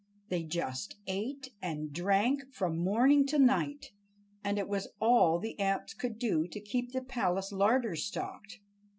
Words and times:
They 0.29 0.41
just 0.41 0.95
ate 1.05 1.49
and 1.61 1.93
drank 1.93 2.51
from 2.51 2.79
morning 2.83 3.23
to 3.27 3.37
night, 3.37 3.91
and 4.43 4.57
it 4.57 4.67
was 4.67 4.87
all 4.99 5.37
the 5.37 5.59
ants 5.59 5.93
could 5.93 6.17
do 6.17 6.47
to 6.47 6.59
keep 6.59 6.91
the 6.91 7.03
palace 7.03 7.51
larder 7.51 7.95
stocked. 7.95 8.61